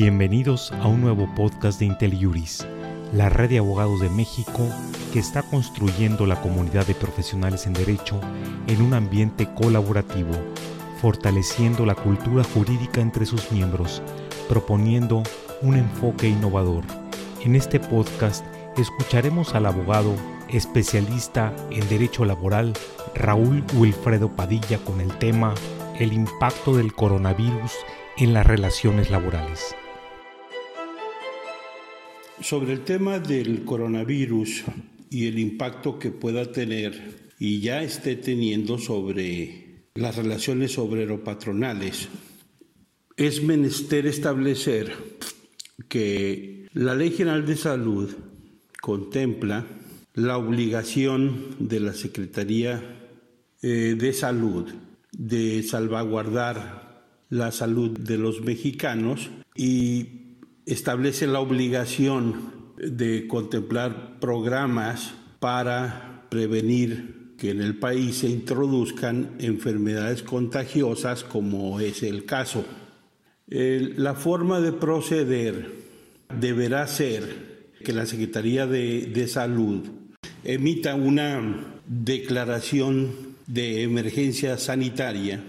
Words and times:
Bienvenidos 0.00 0.70
a 0.70 0.86
un 0.86 1.00
nuevo 1.00 1.28
podcast 1.34 1.80
de 1.80 1.86
IntelliJuris, 1.86 2.64
la 3.12 3.30
red 3.30 3.48
de 3.48 3.58
abogados 3.58 4.00
de 4.00 4.08
México 4.08 4.64
que 5.12 5.18
está 5.18 5.42
construyendo 5.42 6.24
la 6.24 6.40
comunidad 6.40 6.86
de 6.86 6.94
profesionales 6.94 7.66
en 7.66 7.72
derecho 7.72 8.20
en 8.68 8.80
un 8.80 8.94
ambiente 8.94 9.52
colaborativo, 9.54 10.30
fortaleciendo 11.02 11.84
la 11.84 11.96
cultura 11.96 12.44
jurídica 12.44 13.00
entre 13.00 13.26
sus 13.26 13.50
miembros, 13.50 14.00
proponiendo 14.48 15.24
un 15.62 15.74
enfoque 15.74 16.28
innovador. 16.28 16.84
En 17.44 17.56
este 17.56 17.80
podcast 17.80 18.46
escucharemos 18.76 19.56
al 19.56 19.66
abogado 19.66 20.14
especialista 20.48 21.52
en 21.72 21.88
derecho 21.88 22.24
laboral 22.24 22.72
Raúl 23.16 23.64
Wilfredo 23.74 24.28
Padilla 24.28 24.78
con 24.78 25.00
el 25.00 25.12
tema 25.18 25.54
El 25.98 26.12
impacto 26.12 26.76
del 26.76 26.94
coronavirus 26.94 27.72
en 28.16 28.32
las 28.32 28.46
relaciones 28.46 29.10
laborales. 29.10 29.74
Sobre 32.40 32.72
el 32.72 32.84
tema 32.84 33.18
del 33.18 33.64
coronavirus 33.64 34.64
y 35.10 35.26
el 35.26 35.38
impacto 35.38 35.98
que 35.98 36.10
pueda 36.10 36.50
tener 36.52 37.30
y 37.38 37.60
ya 37.60 37.82
esté 37.82 38.16
teniendo 38.16 38.78
sobre 38.78 39.86
las 39.94 40.16
relaciones 40.16 40.78
obrero-patronales, 40.78 42.08
es 43.16 43.42
menester 43.42 44.06
establecer 44.06 44.92
que 45.88 46.68
la 46.72 46.94
Ley 46.94 47.10
General 47.10 47.44
de 47.44 47.56
Salud 47.56 48.14
contempla 48.80 49.66
la 50.14 50.36
obligación 50.38 51.56
de 51.58 51.80
la 51.80 51.92
Secretaría 51.92 53.10
eh, 53.62 53.96
de 53.98 54.12
Salud 54.12 54.68
de 55.12 55.62
salvaguardar 55.64 57.04
la 57.30 57.50
salud 57.50 57.98
de 57.98 58.18
los 58.18 58.42
mexicanos 58.42 59.30
y 59.56 60.27
establece 60.68 61.26
la 61.26 61.40
obligación 61.40 62.74
de 62.76 63.26
contemplar 63.26 64.20
programas 64.20 65.14
para 65.40 66.26
prevenir 66.28 67.34
que 67.38 67.50
en 67.50 67.62
el 67.62 67.78
país 67.78 68.18
se 68.18 68.28
introduzcan 68.28 69.36
enfermedades 69.38 70.22
contagiosas 70.22 71.24
como 71.24 71.80
es 71.80 72.02
el 72.02 72.24
caso. 72.24 72.64
la 73.48 74.14
forma 74.14 74.60
de 74.60 74.72
proceder 74.72 75.72
deberá 76.38 76.86
ser 76.86 77.48
que 77.82 77.92
la 77.92 78.04
Secretaría 78.04 78.66
de, 78.66 79.26
Salud 79.28 79.86
emita 80.44 80.94
una 80.94 81.80
declaración 81.86 83.10
de 83.46 83.82
emergencia 83.82 84.58
sanitaria 84.58 85.42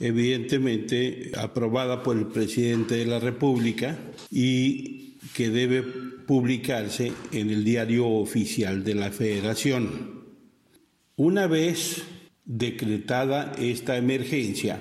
evidentemente 0.00 1.32
aprobada 1.36 2.02
por 2.02 2.16
el 2.16 2.26
presidente 2.26 2.96
de 2.96 3.06
la 3.06 3.18
República 3.18 3.98
y 4.30 5.18
que 5.34 5.50
debe 5.50 5.82
publicarse 5.82 7.12
en 7.32 7.50
el 7.50 7.64
diario 7.64 8.06
oficial 8.06 8.84
de 8.84 8.94
la 8.94 9.10
Federación. 9.10 10.24
Una 11.16 11.46
vez 11.46 12.02
decretada 12.44 13.52
esta 13.58 13.96
emergencia 13.96 14.80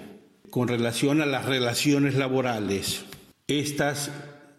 con 0.49 0.67
relación 0.67 1.21
a 1.21 1.25
las 1.25 1.45
relaciones 1.45 2.15
laborales, 2.15 3.05
estas 3.47 4.11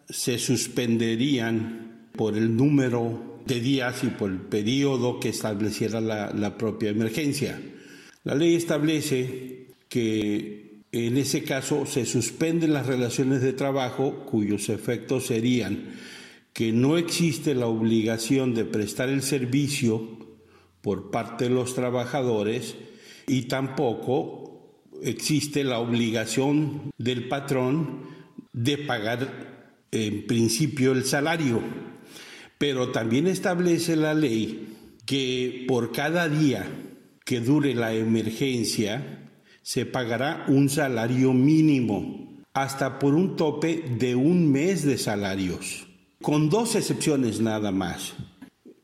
se 0.09 0.39
suspenderían 0.39 2.09
por 2.17 2.37
el 2.37 2.57
número 2.57 3.41
de 3.47 3.61
días 3.61 4.03
y 4.03 4.09
por 4.09 4.31
el 4.31 4.39
periodo 4.39 5.21
que 5.21 5.29
estableciera 5.29 6.01
la, 6.01 6.33
la 6.33 6.59
propia 6.59 6.91
emergencia. 6.91 7.61
La 8.25 8.35
ley 8.35 8.57
establece 8.57 9.68
que 9.89 10.83
en 10.93 11.17
ese 11.17 11.45
caso 11.45 11.87
se 11.87 12.07
suspenden 12.07 12.73
las 12.73 12.87
relaciones 12.87 13.43
de 13.43 13.53
trabajo 13.53 14.25
cuyos 14.27 14.69
efectos 14.69 15.27
serían 15.27 15.95
que 16.53 16.73
no 16.73 16.99
existe 16.99 17.55
la 17.55 17.67
obligación 17.67 18.55
de 18.55 18.65
prestar 18.65 19.09
el 19.09 19.23
servicio 19.23 20.19
por 20.81 21.11
parte 21.11 21.45
de 21.45 21.51
los 21.51 21.75
trabajadores 21.75 22.75
y 23.27 23.43
tampoco 23.43 24.83
existe 25.03 25.63
la 25.63 25.79
obligación 25.79 26.91
del 26.99 27.29
patrón 27.29 28.01
de 28.53 28.79
pagar 28.79 29.77
en 29.93 30.27
principio 30.27 30.93
el 30.93 31.05
salario. 31.05 31.63
Pero 32.59 32.91
también 32.91 33.27
establece 33.27 33.95
la 33.95 34.15
ley 34.15 34.75
que 35.07 35.65
por 35.69 35.93
cada 35.93 36.29
día 36.29 36.67
que 37.25 37.41
dure 37.41 37.75
la 37.75 37.95
emergencia, 37.95 39.28
se 39.69 39.85
pagará 39.85 40.47
un 40.49 40.71
salario 40.71 41.35
mínimo, 41.35 42.43
hasta 42.55 42.99
por 42.99 43.15
un 43.15 43.37
tope 43.37 43.85
de 43.99 44.15
un 44.15 44.51
mes 44.51 44.83
de 44.83 44.97
salarios, 44.97 45.87
con 46.23 46.49
dos 46.49 46.75
excepciones 46.75 47.43
nada 47.43 47.71
más. 47.71 48.15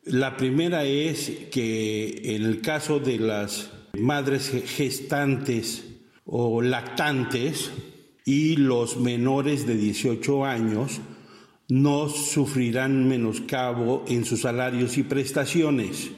La 0.04 0.36
primera 0.36 0.84
es 0.84 1.30
que 1.50 2.34
en 2.36 2.42
el 2.42 2.60
caso 2.60 3.00
de 3.00 3.18
las 3.18 3.70
madres 3.98 4.50
gestantes 4.66 5.86
o 6.26 6.60
lactantes 6.60 7.70
y 8.26 8.56
los 8.56 8.98
menores 8.98 9.66
de 9.66 9.76
18 9.78 10.44
años 10.44 11.00
no 11.66 12.10
sufrirán 12.10 13.08
menoscabo 13.08 14.04
en 14.06 14.26
sus 14.26 14.42
salarios 14.42 14.98
y 14.98 15.02
prestaciones. 15.02 16.10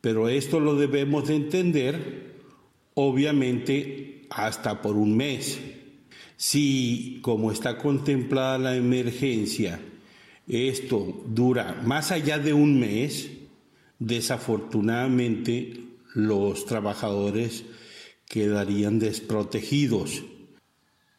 Pero 0.00 0.28
esto 0.28 0.58
lo 0.58 0.74
debemos 0.74 1.28
de 1.28 1.36
entender 1.36 2.29
obviamente 3.00 4.26
hasta 4.30 4.82
por 4.82 4.96
un 4.96 5.16
mes. 5.16 5.58
Si, 6.36 7.18
como 7.22 7.52
está 7.52 7.78
contemplada 7.78 8.58
la 8.58 8.76
emergencia, 8.76 9.80
esto 10.46 11.22
dura 11.26 11.80
más 11.84 12.12
allá 12.12 12.38
de 12.38 12.52
un 12.52 12.78
mes, 12.78 13.30
desafortunadamente 13.98 15.84
los 16.14 16.66
trabajadores 16.66 17.64
quedarían 18.26 18.98
desprotegidos. 18.98 20.22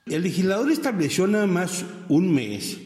El 0.05 0.23
legislador 0.23 0.71
estableció 0.71 1.27
nada 1.27 1.47
más 1.47 1.85
un 2.09 2.33
mes, 2.33 2.79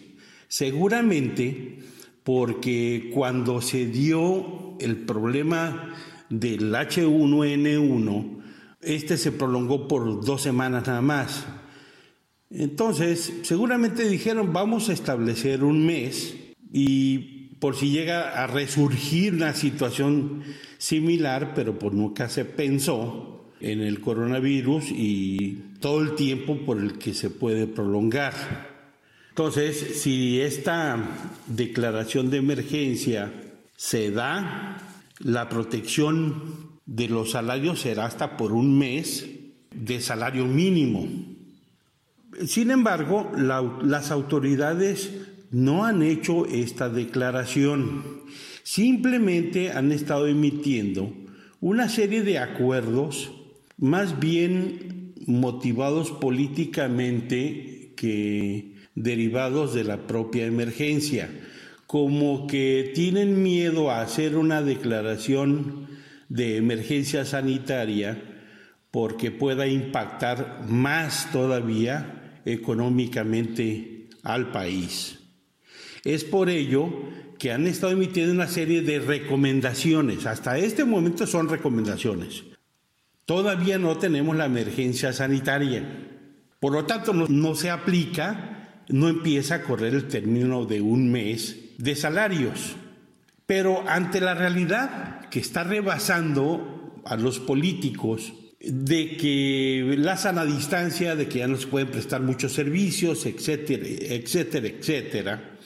seguramente 0.48 1.80
porque 2.24 3.12
cuando 3.14 3.62
se 3.62 3.86
dio 3.86 4.78
el 4.80 4.98
problema 4.98 5.96
del 6.30 6.74
H1N1, 6.74 8.36
este 8.86 9.18
se 9.18 9.32
prolongó 9.32 9.88
por 9.88 10.24
dos 10.24 10.42
semanas 10.42 10.88
nada 10.88 11.02
más. 11.02 11.46
Entonces, 12.50 13.34
seguramente 13.44 14.08
dijeron, 14.08 14.54
vamos 14.54 14.90
a 14.90 14.94
establecer 14.94 15.64
un 15.64 15.86
mes 15.86 16.36
y 16.72 17.58
por 17.60 17.76
si 17.76 17.90
llega 17.90 18.44
a 18.44 18.48
resurgir 18.48 19.34
una 19.34 19.54
situación 19.54 20.44
similar, 20.78 21.54
pero 21.56 21.80
por 21.80 21.94
nunca 21.94 22.30
se 22.30 22.46
pensó 22.46 23.52
en 23.60 23.82
el 23.82 24.00
coronavirus 24.02 24.92
y 24.92 25.64
todo 25.80 26.02
el 26.02 26.16
tiempo 26.16 26.58
por 26.66 26.78
el 26.78 26.98
que 26.98 27.14
se 27.14 27.30
puede 27.30 27.68
prolongar. 27.68 28.34
Entonces, 29.30 30.02
si 30.02 30.40
esta 30.40 30.98
declaración 31.48 32.30
de 32.30 32.38
emergencia 32.38 33.34
se 33.76 34.12
da, 34.12 34.78
la 35.20 35.50
protección 35.50 36.65
de 36.86 37.08
los 37.08 37.32
salarios 37.32 37.82
será 37.82 38.06
hasta 38.06 38.38
por 38.38 38.52
un 38.52 38.78
mes 38.78 39.28
de 39.74 40.02
salario 40.02 40.46
mínimo. 40.46 41.08
Sin 42.46 42.72
embargo, 42.72 43.32
las 43.36 44.12
autoridades 44.12 45.12
no 45.52 45.86
han 45.86 46.04
hecho 46.04 46.46
esta 46.46 46.90
declaración, 46.90 48.04
simplemente 48.64 49.72
han 49.72 49.92
estado 49.92 50.28
emitiendo 50.28 51.14
una 51.62 51.88
serie 51.88 52.24
de 52.24 52.40
acuerdos 52.40 53.32
más 53.78 54.20
bien 54.20 55.14
motivados 55.26 56.12
políticamente 56.12 57.94
que 57.96 58.76
derivados 58.96 59.74
de 59.74 59.84
la 59.84 60.08
propia 60.08 60.46
emergencia, 60.46 61.30
como 61.88 62.48
que 62.48 62.92
tienen 62.94 63.44
miedo 63.44 63.92
a 63.92 64.02
hacer 64.02 64.38
una 64.38 64.62
declaración 64.62 65.88
de 66.30 66.58
emergencia 66.58 67.26
sanitaria 67.26 68.22
porque 68.92 69.32
pueda 69.32 69.68
impactar 69.68 70.66
más 70.68 71.32
todavía 71.32 72.42
económicamente 72.46 74.10
al 74.24 74.52
país. 74.52 75.20
Es 76.04 76.24
por 76.24 76.50
ello 76.50 76.90
que 77.38 77.52
han 77.52 77.68
estado 77.68 77.94
emitiendo 77.94 78.34
una 78.34 78.48
serie 78.48 78.82
de 78.82 79.00
recomendaciones. 79.00 80.26
Hasta 80.26 80.58
este 80.58 80.86
momento 80.86 81.28
son 81.28 81.50
recomendaciones. 81.50 82.44
Todavía 83.26 83.78
no 83.78 83.98
tenemos 83.98 84.36
la 84.36 84.46
emergencia 84.46 85.12
sanitaria. 85.12 85.84
Por 86.60 86.74
lo 86.74 86.86
tanto, 86.86 87.14
no, 87.14 87.28
no 87.28 87.56
se 87.56 87.70
aplica, 87.70 88.84
no 88.90 89.10
empieza 89.10 89.56
a 89.56 89.64
correr 89.64 89.94
el 89.94 90.08
término 90.08 90.66
de 90.66 90.82
un 90.82 91.12
mes 91.12 91.74
de 91.78 91.96
salarios. 91.96 92.76
Pero 93.46 93.84
ante 93.88 94.22
la 94.22 94.34
realidad 94.34 95.30
que 95.30 95.40
está 95.40 95.64
rebasando 95.64 97.02
a 97.06 97.16
los 97.16 97.40
políticos 97.40 98.34
de 98.60 99.16
que 99.18 99.96
la 99.98 100.18
sana 100.18 100.46
distancia, 100.46 101.16
de 101.16 101.28
que 101.28 101.40
ya 101.40 101.48
no 101.48 101.58
se 101.58 101.68
pueden 101.68 101.90
prestar 101.90 102.22
muchos 102.22 102.54
servicios, 102.54 103.26
etcétera, 103.26 103.86
etcétera, 103.86 104.68
etcétera. 104.68 105.58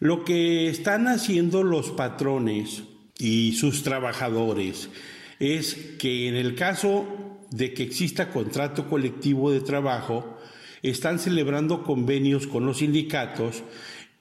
Lo 0.00 0.24
que 0.24 0.68
están 0.68 1.06
haciendo 1.06 1.62
los 1.62 1.90
patrones 1.90 2.82
y 3.18 3.52
sus 3.52 3.82
trabajadores 3.82 4.90
es 5.38 5.74
que 5.98 6.28
en 6.28 6.34
el 6.34 6.54
caso 6.54 7.38
de 7.50 7.72
que 7.72 7.84
exista 7.84 8.30
contrato 8.30 8.88
colectivo 8.88 9.50
de 9.50 9.60
trabajo, 9.60 10.38
están 10.82 11.18
celebrando 11.18 11.82
convenios 11.82 12.46
con 12.46 12.66
los 12.66 12.78
sindicatos 12.78 13.62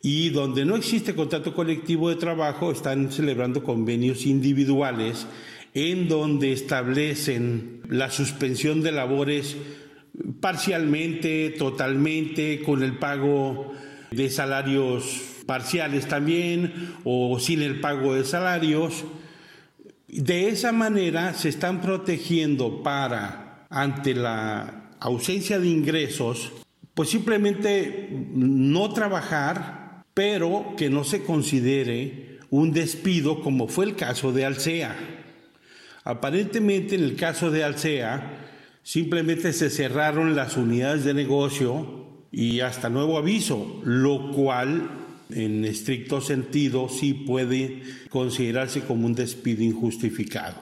y 0.01 0.29
donde 0.29 0.65
no 0.65 0.75
existe 0.75 1.15
contrato 1.15 1.53
colectivo 1.53 2.09
de 2.09 2.15
trabajo, 2.15 2.71
están 2.71 3.11
celebrando 3.11 3.63
convenios 3.63 4.25
individuales 4.25 5.25
en 5.73 6.07
donde 6.07 6.53
establecen 6.53 7.81
la 7.89 8.09
suspensión 8.09 8.81
de 8.81 8.91
labores 8.91 9.57
parcialmente, 10.39 11.53
totalmente, 11.57 12.61
con 12.61 12.83
el 12.83 12.97
pago 12.97 13.73
de 14.11 14.29
salarios 14.29 15.21
parciales 15.45 16.07
también 16.07 16.93
o 17.03 17.39
sin 17.39 17.61
el 17.61 17.79
pago 17.79 18.15
de 18.15 18.23
salarios. 18.23 19.05
De 20.07 20.49
esa 20.49 20.71
manera 20.71 21.33
se 21.33 21.49
están 21.49 21.81
protegiendo 21.81 22.81
para, 22.81 23.65
ante 23.69 24.13
la 24.15 24.91
ausencia 24.99 25.59
de 25.59 25.67
ingresos, 25.67 26.51
pues 26.93 27.09
simplemente 27.09 28.09
no 28.33 28.91
trabajar, 28.93 29.76
pero 30.17 30.73
que 30.75 30.89
no 30.89 31.03
se 31.03 31.21
considere 31.21 32.39
un 32.49 32.73
despido 32.73 33.39
como 33.43 33.67
fue 33.67 33.85
el 33.85 33.95
caso 33.95 34.33
de 34.33 34.45
Alsea. 34.45 34.97
Aparentemente 36.03 36.95
en 36.95 37.03
el 37.03 37.15
caso 37.15 37.51
de 37.51 37.63
Alsea, 37.63 38.49
simplemente 38.81 39.53
se 39.53 39.69
cerraron 39.69 40.35
las 40.35 40.57
unidades 40.57 41.03
de 41.03 41.13
negocio 41.13 42.25
y 42.31 42.61
hasta 42.61 42.89
nuevo 42.89 43.19
aviso, 43.19 43.79
lo 43.85 44.31
cual 44.31 44.89
en 45.29 45.63
estricto 45.65 46.19
sentido 46.19 46.89
sí 46.89 47.13
puede 47.13 47.83
considerarse 48.09 48.81
como 48.81 49.05
un 49.05 49.13
despido 49.13 49.61
injustificado. 49.61 50.59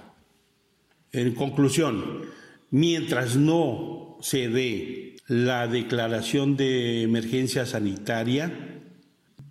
En 1.13 1.34
conclusión, 1.34 2.24
mientras 2.72 3.38
no 3.38 4.18
se 4.19 4.50
dé 4.50 5.16
la 5.28 5.69
declaración 5.69 6.57
de 6.57 7.04
emergencia 7.04 7.66
sanitaria, 7.66 8.75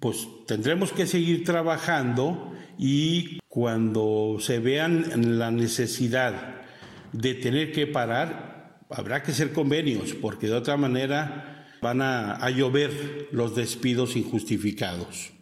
pues 0.05 0.29
tendremos 0.47 0.93
que 0.93 1.06
seguir 1.06 1.45
trabajando 1.45 2.53
y 2.77 3.39
cuando 3.49 4.37
se 4.39 4.59
vean 4.59 5.39
la 5.39 5.51
necesidad 5.51 6.56
de 7.15 7.33
tener 7.33 7.73
que 7.73 7.87
parar, 7.87 8.85
habrá 8.91 9.23
que 9.23 9.31
hacer 9.31 9.55
convenios, 9.55 10.12
porque 10.12 10.49
de 10.49 10.53
otra 10.53 10.77
manera 10.77 11.71
van 11.81 12.03
a, 12.03 12.51
llover 12.51 13.29
los 13.33 13.56
despidos 13.56 14.15
injustificados. 14.15 15.33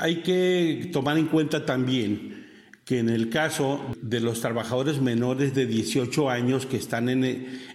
Hay 0.00 0.22
que 0.22 0.90
tomar 0.92 1.16
en 1.16 1.26
cuenta 1.26 1.64
también 1.64 2.44
que 2.84 2.98
en 2.98 3.08
el 3.08 3.30
caso 3.30 3.86
de 4.02 4.18
los 4.18 4.40
trabajadores 4.40 5.00
menores 5.00 5.54
de 5.54 5.66
18 5.66 6.28
años 6.28 6.66
que 6.66 6.76
están 6.76 7.08
en 7.08 7.22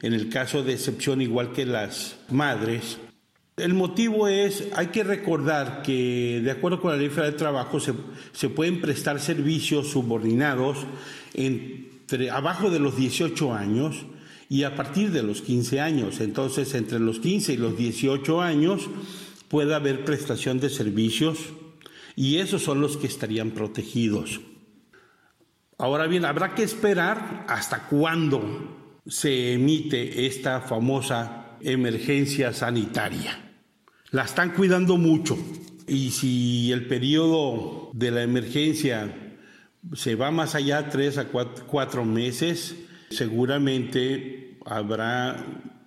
el, 0.01 0.27
caso 0.27 0.61
de 0.61 0.73
excepción 0.73 1.21
igual 1.21 1.53
que 1.53 1.65
las 1.65 2.17
madres, 2.29 2.97
el 3.63 3.73
motivo 3.73 4.27
es, 4.27 4.67
hay 4.75 4.87
que 4.87 5.03
recordar 5.03 5.81
que 5.83 6.41
de 6.43 6.51
acuerdo 6.51 6.81
con 6.81 6.91
la 6.91 6.97
ley 6.97 7.09
de 7.09 7.31
trabajo 7.33 7.79
se, 7.79 7.93
se 8.33 8.49
pueden 8.49 8.81
prestar 8.81 9.19
servicios 9.19 9.87
subordinados 9.87 10.79
entre, 11.33 12.29
abajo 12.29 12.69
de 12.69 12.79
los 12.79 12.97
18 12.97 13.53
años 13.53 14.05
y 14.49 14.63
a 14.63 14.75
partir 14.75 15.11
de 15.11 15.23
los 15.23 15.41
15 15.41 15.79
años. 15.79 16.19
Entonces, 16.19 16.73
entre 16.73 16.99
los 16.99 17.19
15 17.19 17.53
y 17.53 17.57
los 17.57 17.77
18 17.77 18.41
años 18.41 18.89
puede 19.47 19.73
haber 19.73 20.03
prestación 20.03 20.59
de 20.59 20.69
servicios 20.69 21.37
y 22.15 22.37
esos 22.37 22.63
son 22.63 22.81
los 22.81 22.97
que 22.97 23.07
estarían 23.07 23.51
protegidos. 23.51 24.41
Ahora 25.77 26.07
bien, 26.07 26.25
habrá 26.25 26.53
que 26.53 26.63
esperar 26.63 27.45
hasta 27.47 27.87
cuándo 27.87 28.99
se 29.07 29.53
emite 29.53 30.27
esta 30.27 30.61
famosa 30.61 31.57
emergencia 31.61 32.53
sanitaria. 32.53 33.50
La 34.11 34.23
están 34.23 34.49
cuidando 34.49 34.97
mucho 34.97 35.37
y 35.87 36.11
si 36.11 36.69
el 36.73 36.85
periodo 36.85 37.91
de 37.93 38.11
la 38.11 38.23
emergencia 38.23 39.37
se 39.93 40.15
va 40.15 40.31
más 40.31 40.53
allá, 40.53 40.89
tres 40.89 41.17
a 41.17 41.27
cuatro 41.29 42.03
meses, 42.03 42.75
seguramente 43.09 44.57
habrá 44.65 45.45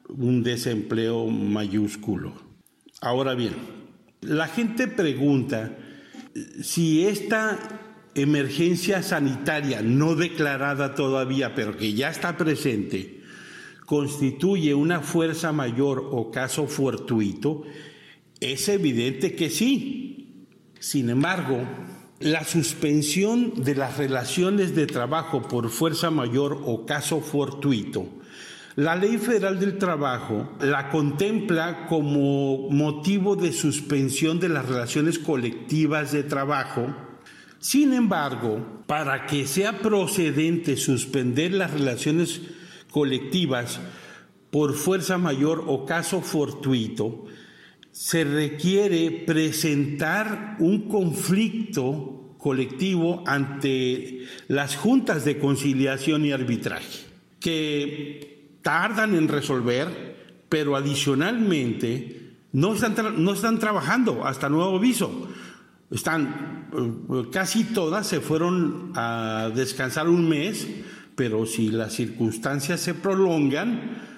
un 0.08 0.42
desempleo 0.42 1.26
mayúsculo. 1.26 2.32
Ahora 3.02 3.34
bien, 3.34 3.52
la 4.22 4.48
gente 4.48 4.88
pregunta 4.88 5.76
si 6.62 7.04
esta 7.04 7.58
emergencia 8.14 9.02
sanitaria 9.02 9.82
no 9.82 10.14
declarada 10.14 10.94
todavía, 10.94 11.54
pero 11.54 11.76
que 11.76 11.92
ya 11.92 12.08
está 12.08 12.38
presente, 12.38 13.20
constituye 13.84 14.74
una 14.74 15.00
fuerza 15.00 15.52
mayor 15.52 16.08
o 16.10 16.30
caso 16.30 16.66
fortuito, 16.66 17.64
es 18.52 18.69
evidente 18.69 19.35
que 19.35 19.50
sí. 19.50 20.46
Sin 20.79 21.08
embargo, 21.11 21.62
la 22.20 22.44
suspensión 22.44 23.64
de 23.64 23.75
las 23.75 23.96
relaciones 23.96 24.75
de 24.75 24.87
trabajo 24.87 25.43
por 25.43 25.70
fuerza 25.70 26.11
mayor 26.11 26.62
o 26.64 26.87
caso 26.87 27.20
fortuito, 27.20 28.08
la 28.76 28.96
Ley 28.96 29.19
Federal 29.19 29.61
del 29.61 29.79
Trabajo 29.79 30.50
la 30.61 30.91
contempla 30.91 31.87
como 31.87 32.69
motivo 32.70 33.37
de 33.37 33.52
suspensión 33.52 34.41
de 34.41 34.49
las 34.49 34.67
relaciones 34.67 35.20
colectivas 35.20 36.11
de 36.11 36.25
trabajo. 36.25 36.93
Sin 37.61 37.93
embargo, 37.93 38.82
para 38.87 39.26
que 39.26 39.46
sea 39.46 39.79
procedente 39.79 40.76
suspender 40.76 41.52
las 41.52 41.70
relaciones 41.70 42.43
colectivas 42.91 43.79
por 44.50 44.75
fuerza 44.75 45.19
mayor 45.19 45.64
o 45.69 45.87
caso 45.87 46.20
fortuito, 46.20 47.26
se 47.94 48.25
requiere 48.25 49.23
presentar 49.25 50.56
un 50.58 50.88
conflicto 50.88 52.35
colectivo 52.38 53.23
ante 53.25 54.26
las 54.49 54.75
juntas 54.75 55.25
de 55.25 55.38
conciliación 55.38 56.25
y 56.25 56.32
arbitraje, 56.32 57.05
que 57.38 58.58
tardan 58.63 59.15
en 59.15 59.29
resolver, 59.29 60.43
pero 60.48 60.74
adicionalmente 60.74 62.32
no 62.51 62.74
están, 62.74 63.24
no 63.24 63.32
están 63.32 63.60
trabajando 63.60 64.27
hasta 64.27 64.48
nuevo 64.48 64.77
aviso. 64.77 65.29
Están, 65.93 66.70
eh, 66.77 67.29
casi 67.31 67.63
todas 67.63 68.08
se 68.08 68.20
fueron 68.20 68.91
a 68.96 69.53
descansar 69.55 70.08
un 70.08 70.29
mes, 70.29 70.67
pero 71.15 71.46
si 71.46 71.69
las 71.69 71.93
circunstancias 71.93 72.81
se 72.81 72.93
prolongan, 72.93 74.13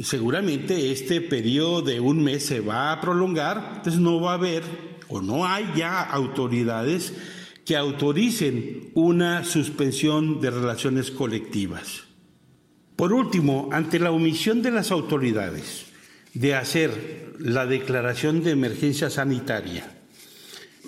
seguramente 0.00 0.92
este 0.92 1.20
periodo 1.20 1.82
de 1.82 2.00
un 2.00 2.22
mes 2.22 2.46
se 2.46 2.60
va 2.60 2.92
a 2.92 3.00
prolongar, 3.00 3.74
entonces 3.76 4.00
no 4.00 4.20
va 4.20 4.32
a 4.32 4.34
haber 4.34 4.62
o 5.08 5.20
no 5.20 5.46
hay 5.46 5.66
ya 5.76 6.02
autoridades 6.02 7.12
que 7.64 7.76
autoricen 7.76 8.90
una 8.94 9.44
suspensión 9.44 10.40
de 10.40 10.50
relaciones 10.50 11.10
colectivas. 11.10 12.04
Por 12.96 13.12
último, 13.12 13.68
ante 13.72 13.98
la 13.98 14.10
omisión 14.10 14.62
de 14.62 14.70
las 14.70 14.90
autoridades 14.90 15.86
de 16.34 16.54
hacer 16.54 17.34
la 17.38 17.66
declaración 17.66 18.42
de 18.42 18.50
emergencia 18.50 19.10
sanitaria, 19.10 19.90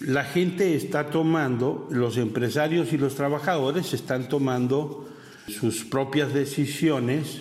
la 0.00 0.24
gente 0.24 0.74
está 0.74 1.08
tomando, 1.08 1.88
los 1.90 2.18
empresarios 2.18 2.92
y 2.92 2.98
los 2.98 3.14
trabajadores 3.14 3.94
están 3.94 4.28
tomando 4.28 5.08
sus 5.48 5.84
propias 5.84 6.34
decisiones 6.34 7.40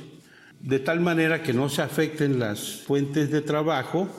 de 0.65 0.79
tal 0.79 0.99
manera 0.99 1.43
que 1.43 1.53
no 1.53 1.69
se 1.69 1.83
afecten 1.83 2.39
las 2.39 2.81
fuentes 2.81 3.29
de 3.29 3.41
trabajo 3.41 4.09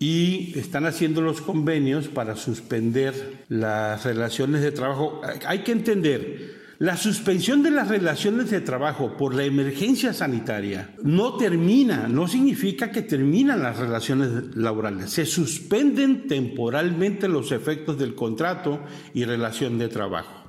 y 0.00 0.58
están 0.58 0.84
haciendo 0.84 1.22
los 1.22 1.40
convenios 1.40 2.08
para 2.08 2.34
suspender 2.34 3.44
las 3.48 4.04
relaciones 4.04 4.62
de 4.62 4.72
trabajo. 4.72 5.20
Hay 5.46 5.60
que 5.60 5.70
entender, 5.70 6.60
la 6.80 6.96
suspensión 6.96 7.62
de 7.62 7.70
las 7.70 7.86
relaciones 7.86 8.50
de 8.50 8.60
trabajo 8.60 9.16
por 9.16 9.32
la 9.32 9.44
emergencia 9.44 10.12
sanitaria 10.12 10.92
no 11.04 11.36
termina, 11.36 12.08
no 12.08 12.26
significa 12.26 12.90
que 12.90 13.02
terminan 13.02 13.62
las 13.62 13.78
relaciones 13.78 14.56
laborales. 14.56 15.08
Se 15.10 15.24
suspenden 15.24 16.26
temporalmente 16.26 17.28
los 17.28 17.52
efectos 17.52 17.96
del 17.96 18.16
contrato 18.16 18.80
y 19.14 19.24
relación 19.24 19.78
de 19.78 19.86
trabajo. 19.86 20.41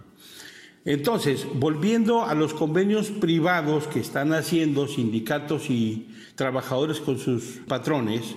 Entonces, 0.86 1.48
volviendo 1.54 2.26
a 2.26 2.34
los 2.34 2.54
convenios 2.54 3.10
privados 3.10 3.88
que 3.88 4.00
están 4.00 4.34
haciendo 4.34 4.88
sindicatos 4.88 5.70
y 5.70 6.10
trabajadores 6.36 7.00
con 7.00 7.20
sus 7.20 7.62
patrones, 7.68 8.36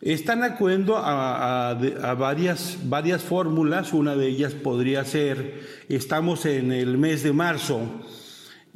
están 0.00 0.44
acudiendo 0.44 0.96
a, 0.96 1.74
varias, 2.18 2.78
varias 2.84 3.22
fórmulas. 3.22 3.92
Una 3.92 4.14
de 4.14 4.28
ellas 4.28 4.52
podría 4.54 5.04
ser, 5.04 5.60
estamos 5.88 6.46
en 6.46 6.70
el 6.70 6.98
mes 6.98 7.22
de 7.22 7.32
marzo 7.32 7.82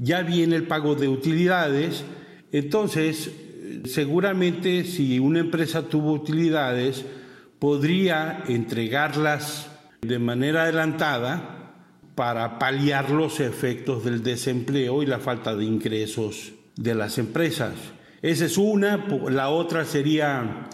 ya 0.03 0.23
viene 0.23 0.57
el 0.57 0.67
pago 0.67 0.95
de 0.95 1.09
utilidades, 1.09 2.05
entonces 2.53 3.31
seguramente 3.85 4.85
si 4.85 5.19
una 5.19 5.41
empresa 5.41 5.83
tuvo 5.83 6.13
utilidades, 6.13 7.05
podría 7.59 8.45
entregarlas 8.49 9.69
de 10.01 10.19
manera 10.19 10.63
adelantada 10.63 11.60
para 12.15 12.59
paliar 12.59 13.11
los 13.11 13.41
efectos 13.41 14.05
del 14.05 14.23
desempleo 14.23 15.03
y 15.03 15.07
la 15.07 15.19
falta 15.19 15.55
de 15.55 15.65
ingresos 15.65 16.53
de 16.77 16.95
las 16.95 17.19
empresas. 17.19 17.75
Esa 18.23 18.45
es 18.45 18.59
una, 18.59 19.07
la 19.29 19.49
otra 19.49 19.85
sería 19.85 20.69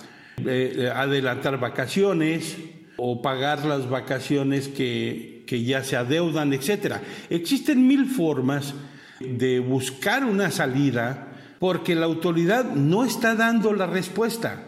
eh, 0.45 0.91
adelantar 0.95 1.61
vacaciones 1.61 2.57
o 2.97 3.23
pagar 3.23 3.65
las 3.65 3.89
vacaciones 3.89 4.69
que, 4.69 5.45
que 5.47 5.63
ya 5.63 5.85
se 5.85 5.97
adeudan, 5.97 6.53
etc. 6.53 6.97
Existen 7.31 7.87
mil 7.87 8.07
formas 8.07 8.75
de 9.21 9.61
buscar 9.61 10.25
una 10.25 10.51
salida 10.51 11.29
porque 11.59 11.95
la 11.95 12.07
autoridad 12.07 12.65
no 12.65 13.05
está 13.05 13.35
dando 13.35 13.73
la 13.73 13.87
respuesta. 13.87 14.63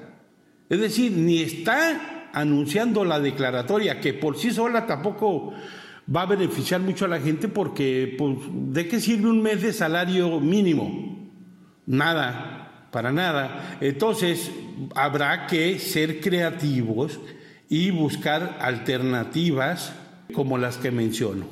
Es 0.68 0.80
decir, 0.80 1.12
ni 1.12 1.40
está 1.40 2.30
anunciando 2.32 3.04
la 3.04 3.20
declaratoria, 3.20 4.00
que 4.00 4.14
por 4.14 4.36
sí 4.36 4.50
sola 4.50 4.86
tampoco 4.86 5.54
va 6.14 6.22
a 6.22 6.26
beneficiar 6.26 6.80
mucho 6.80 7.04
a 7.04 7.08
la 7.08 7.20
gente 7.20 7.48
porque 7.48 8.14
pues, 8.16 8.36
¿de 8.50 8.88
qué 8.88 9.00
sirve 9.00 9.28
un 9.28 9.42
mes 9.42 9.62
de 9.62 9.72
salario 9.72 10.40
mínimo? 10.40 11.30
Nada, 11.86 12.88
para 12.90 13.12
nada. 13.12 13.78
Entonces 13.80 14.50
habrá 14.94 15.46
que 15.46 15.78
ser 15.78 16.20
creativos 16.20 17.18
y 17.68 17.90
buscar 17.90 18.58
alternativas 18.60 19.92
como 20.34 20.58
las 20.58 20.76
que 20.78 20.90
menciono. 20.90 21.46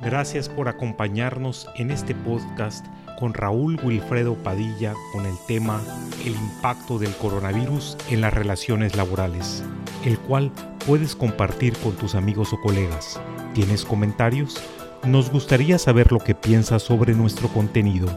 Gracias 0.00 0.48
por 0.48 0.68
acompañarnos 0.68 1.68
en 1.74 1.90
este 1.90 2.14
podcast 2.14 2.86
con 3.18 3.34
Raúl 3.34 3.80
Wilfredo 3.82 4.36
Padilla 4.36 4.94
con 5.12 5.26
el 5.26 5.34
tema 5.48 5.82
El 6.24 6.36
impacto 6.36 7.00
del 7.00 7.12
coronavirus 7.16 7.96
en 8.08 8.20
las 8.20 8.32
relaciones 8.32 8.94
laborales, 8.96 9.64
el 10.04 10.16
cual 10.20 10.52
puedes 10.86 11.16
compartir 11.16 11.76
con 11.78 11.96
tus 11.96 12.14
amigos 12.14 12.52
o 12.52 12.60
colegas. 12.60 13.20
¿Tienes 13.54 13.84
comentarios? 13.84 14.62
Nos 15.04 15.32
gustaría 15.32 15.78
saber 15.78 16.12
lo 16.12 16.20
que 16.20 16.36
piensas 16.36 16.82
sobre 16.82 17.14
nuestro 17.14 17.48
contenido. 17.48 18.08